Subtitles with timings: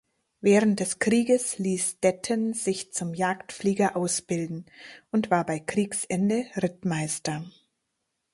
[0.39, 4.65] Während des Krieges ließ Detten sich zum Jagdflieger ausbilden
[5.11, 7.45] und war bei Kriegsende Rittmeister.